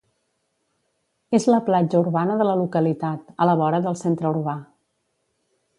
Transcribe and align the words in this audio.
És 1.39 1.45
la 1.55 1.59
platja 1.67 2.01
urbana 2.07 2.39
de 2.41 2.49
la 2.49 2.57
localitat, 2.63 3.31
a 3.45 3.49
la 3.51 3.57
vora 3.61 3.83
del 3.89 4.03
centre 4.05 4.33
urbà. 4.35 4.57